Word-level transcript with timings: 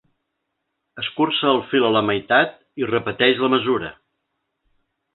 Escurça 1.03 1.51
el 1.51 1.61
fil 1.73 1.87
a 1.89 1.93
la 1.97 2.03
meitat 2.09 2.57
i 2.85 2.91
repeteix 2.95 3.45
la 3.47 3.55
mesura. 3.59 3.97